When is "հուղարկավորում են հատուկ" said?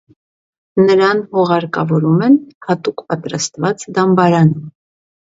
1.35-3.03